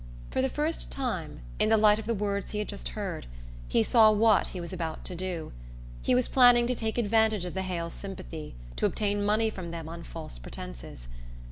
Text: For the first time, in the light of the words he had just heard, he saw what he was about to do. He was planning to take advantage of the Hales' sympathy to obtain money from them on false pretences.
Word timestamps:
For 0.31 0.41
the 0.41 0.49
first 0.49 0.89
time, 0.91 1.41
in 1.59 1.69
the 1.69 1.77
light 1.77 1.99
of 1.99 2.07
the 2.07 2.15
words 2.15 2.49
he 2.49 2.57
had 2.57 2.67
just 2.67 2.87
heard, 2.97 3.27
he 3.67 3.83
saw 3.83 4.09
what 4.09 4.47
he 4.47 4.59
was 4.59 4.73
about 4.73 5.05
to 5.05 5.13
do. 5.15 5.51
He 6.01 6.15
was 6.15 6.27
planning 6.27 6.65
to 6.65 6.73
take 6.73 6.97
advantage 6.97 7.45
of 7.45 7.53
the 7.53 7.61
Hales' 7.61 7.93
sympathy 7.93 8.55
to 8.77 8.87
obtain 8.87 9.23
money 9.23 9.51
from 9.51 9.69
them 9.69 9.87
on 9.87 10.01
false 10.01 10.39
pretences. 10.39 11.07